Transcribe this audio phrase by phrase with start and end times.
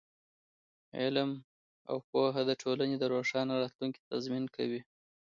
[0.99, 1.31] علم
[1.89, 4.81] او پوهه د ټولنې د روښانه راتلونکي تضمین کوي.